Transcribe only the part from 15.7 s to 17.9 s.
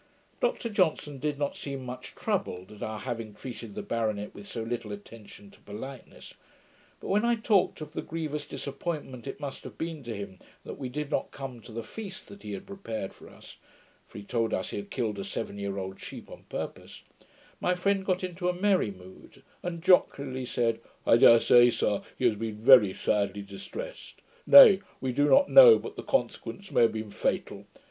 old sheep on purpose), my